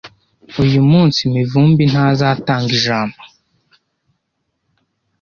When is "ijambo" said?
2.77-3.19